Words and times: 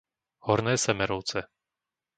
Horné 0.49 0.73
Semerovce 0.85 1.45